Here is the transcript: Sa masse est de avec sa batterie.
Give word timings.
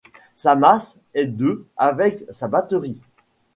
Sa 0.33 0.55
masse 0.55 0.97
est 1.13 1.27
de 1.27 1.63
avec 1.77 2.25
sa 2.31 2.47
batterie. 2.47 2.97